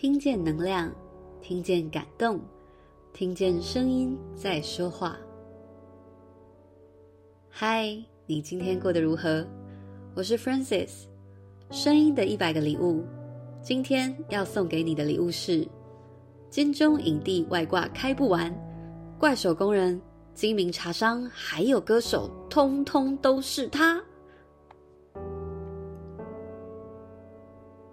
[0.00, 0.94] 听见能量，
[1.42, 2.40] 听见感动，
[3.12, 5.18] 听见声音在说话。
[7.48, 9.44] 嗨，你今天过得如何？
[10.14, 11.06] 我是 Frances，
[11.72, 13.02] 声音的一百个礼物。
[13.60, 15.66] 今天要送给你的礼物是
[16.48, 18.54] 金钟影帝外挂开不完，
[19.18, 20.00] 怪手工人、
[20.32, 24.00] 精明茶商还有歌手，通通都是他。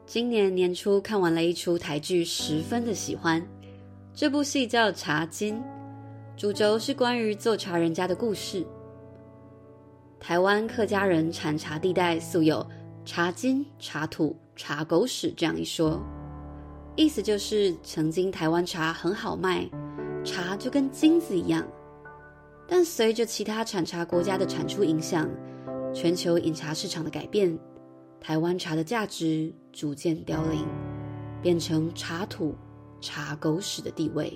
[0.05, 3.43] 今年年初看完了一出台剧，十分的喜欢。
[4.13, 5.55] 这部戏叫《茶金》，
[6.37, 8.63] 主轴是关于做茶人家的故事。
[10.19, 12.65] 台湾客家人产茶地带素有
[13.03, 15.99] “茶金”“茶土”“茶狗屎”这样一说，
[16.95, 19.67] 意思就是曾经台湾茶很好卖，
[20.23, 21.65] 茶就跟金子一样。
[22.67, 25.27] 但随着其他产茶国家的产出影响，
[25.95, 27.57] 全球饮茶市场的改变。
[28.27, 30.65] 台湾茶的价值逐渐凋零，
[31.43, 32.55] 变成茶土、
[32.99, 34.35] 茶狗屎的地位。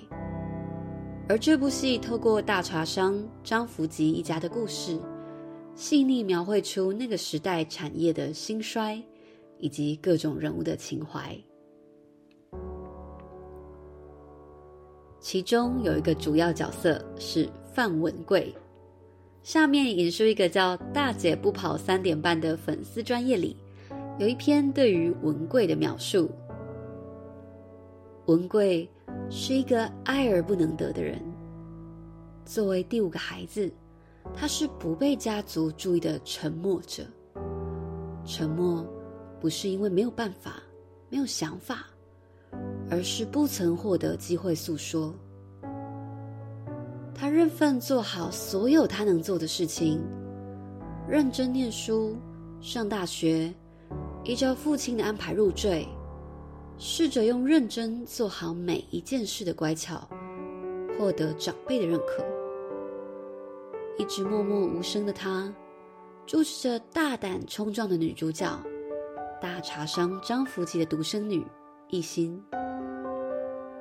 [1.28, 4.96] 而这部戏透过大茶商张福吉一家的故事，
[5.74, 9.02] 细腻描绘出那个时代产业的兴衰，
[9.58, 11.36] 以及各种人物的情怀。
[15.18, 18.54] 其中有一个主要角色是范文贵。
[19.42, 23.56] 下面引述一个叫“大姐不跑三点半”的粉丝专业里。
[24.20, 26.30] 有一篇对于文贵的描述：
[28.26, 28.86] 文贵
[29.30, 31.18] 是一个爱而不能得的人。
[32.44, 33.72] 作为第五个孩子，
[34.34, 37.02] 他是不被家族注意的沉默者。
[38.26, 38.86] 沉默
[39.40, 40.62] 不是因为没有办法、
[41.08, 41.86] 没有想法，
[42.90, 45.14] 而是不曾获得机会诉说。
[47.14, 49.98] 他认份做好所有他能做的事情，
[51.08, 52.18] 认真念书，
[52.60, 53.50] 上大学。
[54.22, 55.88] 依照父亲的安排入赘，
[56.78, 60.06] 试着用认真做好每一件事的乖巧，
[60.98, 62.24] 获得长辈的认可。
[63.96, 65.52] 一直默默无声的他，
[66.26, 68.46] 注视着大胆冲撞的女主角，
[69.40, 71.44] 大茶商张福吉的独生女
[71.88, 72.42] 一心，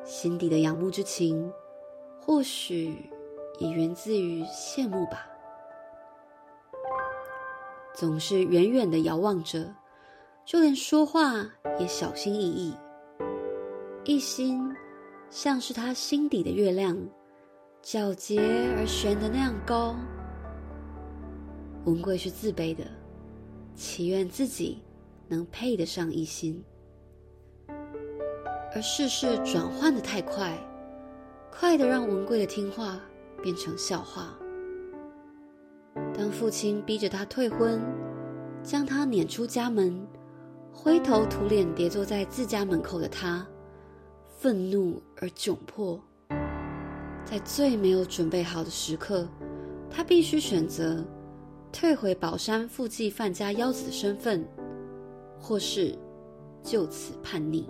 [0.06, 1.52] 心底的仰慕之情，
[2.22, 3.09] 或许
[3.59, 5.28] 也源自于羡慕吧。
[7.94, 9.69] 总是远远的遥望着。
[10.50, 11.48] 就连说话
[11.80, 12.74] 也小心翼翼，
[14.04, 14.60] 一心
[15.30, 16.98] 像是他心底的月亮，
[17.84, 18.42] 皎洁
[18.76, 19.96] 而悬的那样高。
[21.86, 22.84] 文贵是自卑的，
[23.76, 24.82] 祈愿自己
[25.28, 26.64] 能配得上一心，
[28.74, 30.58] 而世事转换的太快，
[31.52, 33.00] 快的让文贵的听话
[33.44, 34.36] 变成笑话。
[36.12, 37.80] 当父亲逼着他退婚，
[38.64, 40.08] 将他撵出家门。
[40.74, 43.46] 灰头土脸跌坐在自家门口的他，
[44.28, 46.00] 愤怒而窘迫。
[47.25, 49.28] 在最没有准备好的时刻，
[49.90, 51.06] 他必须选择
[51.72, 54.44] 退回宝山附继范家幺子的身份，
[55.40, 55.96] 或是
[56.63, 57.66] 就此叛逆，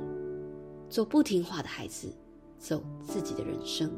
[0.89, 2.07] 做不听话的孩子，
[2.57, 3.91] 走自己的人生。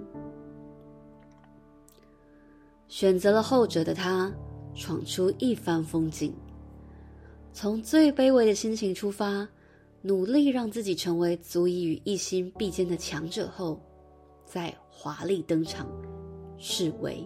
[2.88, 4.32] 选择了后者的他，
[4.74, 6.34] 闯出一番风景。
[7.54, 9.48] 从最卑微的心情出发，
[10.02, 13.80] 努力让自己成为足以与一心比肩的强者后，
[14.46, 15.86] 再华丽登场，
[16.58, 17.24] 示威。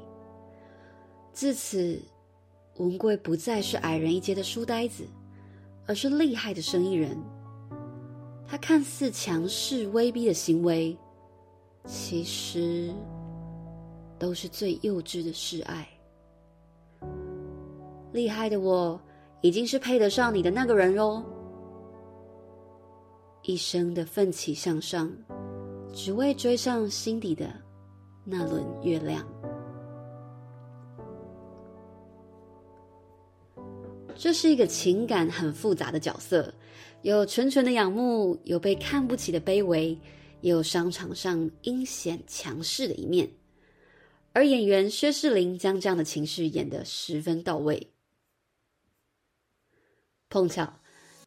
[1.32, 2.02] 自此，
[2.78, 5.06] 文贵不再是矮人一截的书呆子，
[5.86, 7.18] 而是厉害的生意人。
[8.48, 10.98] 他看似强势威逼的行为，
[11.86, 12.94] 其实
[14.18, 15.88] 都是最幼稚的示爱。
[18.12, 19.00] 厉害的我。
[19.42, 21.24] 已经是配得上你的那个人哟。
[23.44, 25.12] 一生的奋起向上，
[25.94, 27.48] 只为追上心底的
[28.24, 29.24] 那轮月亮。
[34.16, 36.52] 这是一个情感很复杂的角色，
[37.04, 39.90] 有纯纯的仰慕，有被看不起的卑微，
[40.42, 43.30] 也有商场上阴险强势的一面。
[44.34, 47.95] 而演员薛世林将这样的情绪演得十分到位。
[50.36, 50.68] 碰巧，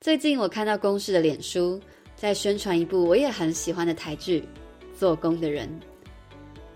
[0.03, 1.81] 最近我看到公式的脸书
[2.15, 4.43] 在宣传一部我也很喜欢的台剧
[4.99, 5.67] 《做工的人》。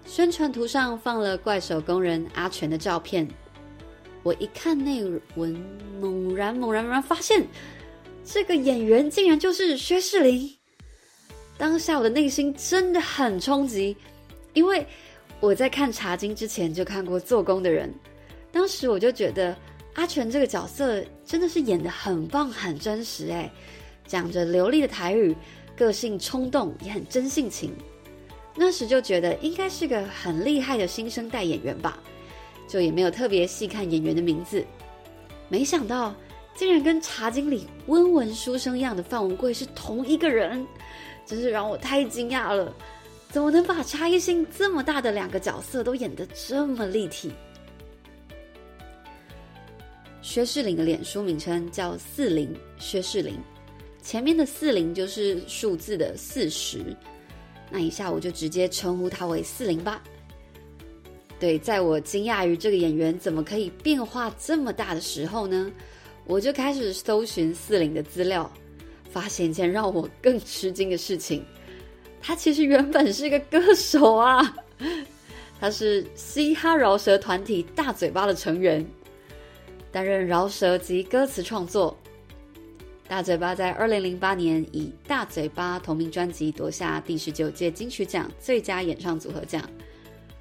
[0.09, 3.29] 宣传图上放了怪手工人阿全的照片，
[4.23, 5.63] 我一看内文，
[6.01, 7.47] 猛然猛然猛然发现，
[8.25, 10.51] 这个演员竟然就是薛仕凌。
[11.59, 13.95] 当下我的内心真的很冲击，
[14.55, 14.87] 因为
[15.39, 17.91] 我在看《茶经》之前就看过《做工的人》，
[18.51, 19.55] 当时我就觉得。
[19.95, 23.51] 阿全这个角色真的是演得很棒、很真实诶，
[24.07, 25.37] 讲着流利的台语，
[25.77, 27.73] 个性冲动，也很真性情。
[28.55, 31.99] 那时就觉得应该是个很厉害的新生代演员吧，
[32.67, 34.65] 就也没有特别细看演员的名字。
[35.49, 36.15] 没想到
[36.55, 40.67] 竟然跟《茶经》里温文书生样的范文贵是同一个人，
[41.27, 42.75] 真是让我太惊讶了！
[43.31, 47.33] 怎么能把差异性这么大的两个角色都演得这么立体？
[50.23, 53.37] 薛仕凌的脸书名称叫四零薛仕凌，
[54.01, 56.97] 前面的四零就是数字的四十。
[57.69, 60.01] 那以下我就直接称呼他为四零吧。
[61.41, 65.73] 对，在我惊讶于这个演员怎么可以变化这么大的时候呢，
[66.25, 68.49] 我就开始搜寻四零的资料，
[69.11, 71.45] 发现一件让我更吃惊的事情：
[72.21, 74.55] 他其实原本是一个歌手啊，
[75.59, 78.87] 他是嘻哈饶舌团体大嘴巴的成员，
[79.93, 81.97] 担任饶舌及歌词创作。
[83.07, 89.63] 大嘴巴在二零零八年以《大嘴巴》同名专辑夺下第十九届金曲奖最佳演唱组合奖，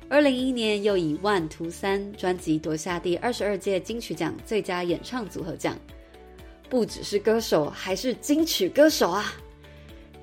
[0.07, 5.77] 二零一一年又以《万图三》专辑夺下第二十二届金曲奖最佳演唱组合奖。
[6.69, 9.33] 不只是歌手，还是金曲歌手啊！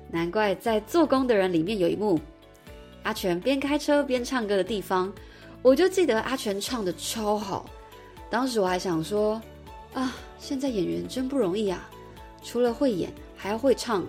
[0.09, 2.19] 难怪在《做工的人》里面有一幕，
[3.03, 5.13] 阿全边开车边唱歌的地方，
[5.61, 7.69] 我就记得阿全唱的超好。
[8.29, 9.41] 当时我还想说，
[9.93, 11.89] 啊，现在演员真不容易啊！
[12.43, 14.05] 除了会演，还要会唱，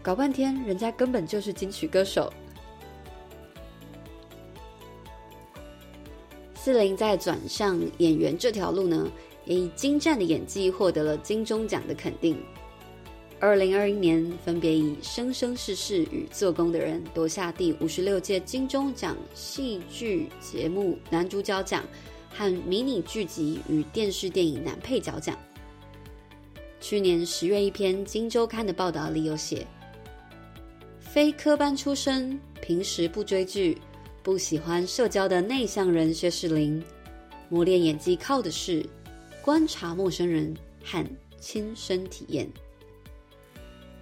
[0.00, 2.32] 搞半天人家根本就是金曲歌手。
[6.54, 9.10] 四零在转向演员这条路呢，
[9.44, 12.40] 也以精湛的演技获得了金钟奖的肯定。
[13.40, 21.84] 二零二一年，分别以《生生世世》与《做工的人》夺下第五十六届金钟奖戏剧节目男主角奖
[22.30, 25.36] 和迷你剧集与电视电影男配角奖。
[26.80, 29.66] 去年十月一篇《今周刊》的报道里有写，
[31.00, 33.76] 非科班出身、平时不追剧、
[34.22, 36.82] 不喜欢社交的内向人薛士林，
[37.48, 38.86] 磨练演技靠的是
[39.42, 40.54] 观察陌生人
[40.84, 41.04] 和
[41.40, 42.48] 亲身体验。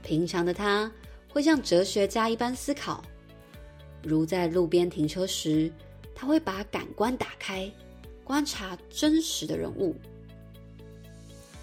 [0.02, 0.90] 平常的他
[1.32, 3.02] 会像哲学家一般思考，
[4.02, 5.72] 如在路边停车时，
[6.14, 7.70] 他会把感官打开，
[8.26, 9.94] 观察真实的人物。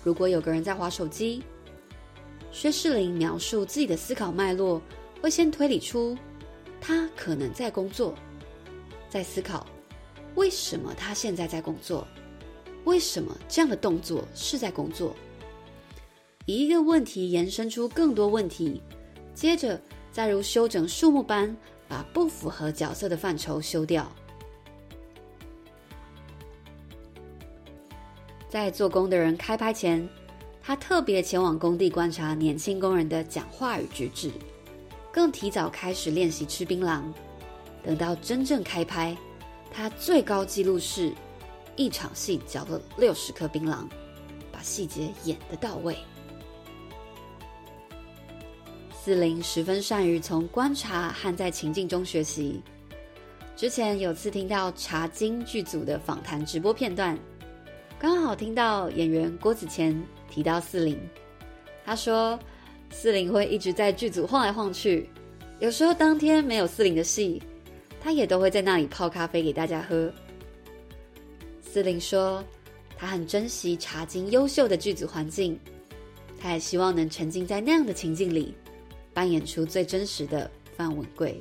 [0.01, 1.43] 如果有个人在滑手机，
[2.53, 4.81] 薛士林描述自己的思考脉络，
[5.21, 6.17] 会先推理出
[6.79, 8.15] 他可能在工作，
[9.09, 9.67] 在思考
[10.35, 12.07] 为什么他现在在工作，
[12.85, 15.13] 为什么这样的动作是在工作，
[16.45, 18.81] 一个问题延伸出更多问题，
[19.33, 19.77] 接着
[20.13, 21.53] 再如修整树木般
[21.89, 24.09] 把不符合角色的范畴修掉。
[28.53, 30.07] 在做工的人开拍前，
[30.61, 34.31] 他特别前往工地观察年轻工人的讲话与举止，
[35.11, 37.01] 更提早开始练习吃槟榔。
[37.83, 39.17] 等到真正开拍，
[39.71, 41.11] 他最高纪录是
[41.75, 43.87] 一场戏嚼了六十颗槟榔，
[44.51, 45.97] 把细节演得到位。
[48.91, 52.61] 四零十分善于从观察和在情境中学习。
[53.55, 57.17] 之前有次听到《茶经》剧组的访谈直播片段。
[58.03, 59.97] 刚好听到演员郭子乾
[60.29, 60.99] 提到四零，
[61.85, 62.37] 他说
[62.91, 65.09] 四零会一直在剧组晃来晃去，
[65.61, 67.41] 有时候当天没有四零的戏，
[68.01, 70.11] 他也都会在那里泡咖啡给大家喝。
[71.61, 72.43] 四零说
[72.97, 75.57] 他很珍惜茶经优秀的剧组环境，
[76.37, 78.53] 他也希望能沉浸在那样的情境里，
[79.13, 81.39] 扮演出最真实的范文贵。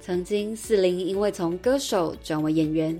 [0.00, 2.96] 曾经四零因为从歌手转为演员。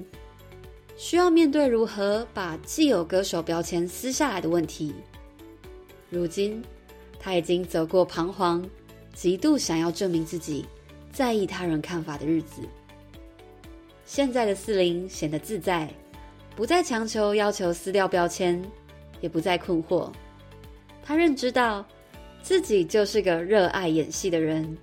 [0.96, 4.94] 需要面对如何把既有歌手标签撕下来的问题。
[6.08, 6.62] 如今，
[7.20, 8.66] 他已经走过彷徨、
[9.12, 10.64] 极度想要证明自己、
[11.12, 12.62] 在意他人看法的日子。
[14.06, 15.92] 现在的四零显得自在，
[16.54, 18.62] 不再强求要求撕掉标签，
[19.20, 20.10] 也不再困惑。
[21.02, 21.84] 他认知到
[22.42, 24.78] 自己就是个热爱演戏的人，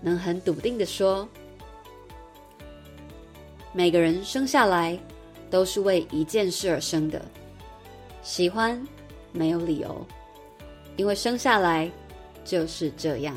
[0.00, 1.28] 能很笃定的说：
[3.72, 4.96] 每个人生下来。
[5.52, 7.22] 都是为一件事而生的，
[8.22, 8.82] 喜欢
[9.32, 10.04] 没有理由，
[10.96, 11.90] 因为生下来
[12.42, 13.36] 就是这样。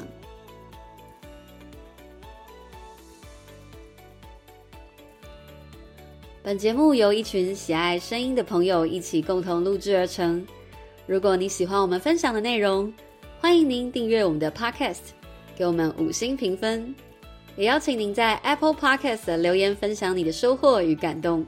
[6.42, 10.46] 本节目由一群喜爱声音的朋友一起共同录制而成。
[11.06, 12.94] 如果你喜欢我们分享的内容，
[13.42, 15.00] 欢迎您订阅我们的 Podcast，
[15.54, 16.96] 给我们五星评分，
[17.58, 21.46] 也邀请您在 Apple Podcast 留言分享你的收获与感动。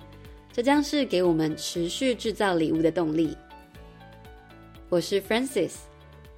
[0.58, 3.38] 这将是给我们持续制造礼物的动力。
[4.90, 5.74] 我是 Francis，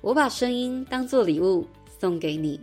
[0.02, 1.66] 我把声音当做礼物
[2.02, 2.60] 送给你。